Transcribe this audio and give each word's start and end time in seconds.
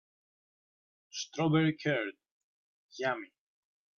Strawberry 1.11 1.77
curd, 1.77 2.15
yummy! 2.97 3.33